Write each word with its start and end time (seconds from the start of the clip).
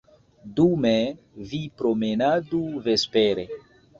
Dume 0.59 0.93
vi 1.51 1.59
promenadu 1.83 2.63
vespere. 2.87 3.49